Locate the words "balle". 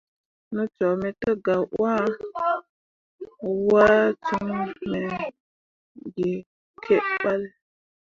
7.23-7.49